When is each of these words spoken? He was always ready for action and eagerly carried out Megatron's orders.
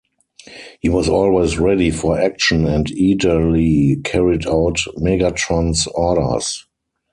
He 0.79 0.89
was 0.89 1.07
always 1.07 1.59
ready 1.59 1.91
for 1.91 2.19
action 2.19 2.65
and 2.65 2.89
eagerly 2.89 3.97
carried 4.03 4.47
out 4.47 4.79
Megatron's 4.97 5.85
orders. 5.93 6.65